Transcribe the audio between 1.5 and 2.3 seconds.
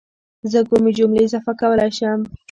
کولای شم